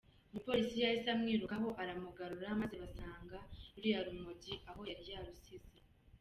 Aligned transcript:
Umupolisi 0.29 0.75
yahise 0.83 1.07
amwirukaho, 1.11 1.67
aramugarura, 1.81 2.59
maze 2.61 2.75
basanga 2.83 3.37
ruriya 3.73 3.99
rumogi 4.05 4.53
aho 4.69 4.81
yari 4.89 5.05
arusize. 5.19 5.73